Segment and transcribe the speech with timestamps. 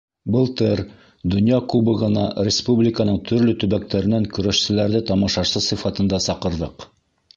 [0.35, 0.79] Былтыр
[1.33, 6.89] Донъя кубогына республиканың төрлө төбәктәренән көрәшселәрҙе тамашасы сифатында саҡырҙыҡ.